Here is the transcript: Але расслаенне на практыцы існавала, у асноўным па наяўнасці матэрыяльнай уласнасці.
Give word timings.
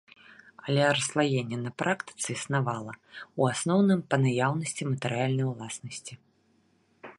Але 0.67 0.85
расслаенне 0.99 1.59
на 1.65 1.71
практыцы 1.81 2.27
існавала, 2.37 2.93
у 3.43 3.49
асноўным 3.53 3.99
па 4.13 4.21
наяўнасці 4.25 4.83
матэрыяльнай 4.95 5.45
уласнасці. 5.53 6.13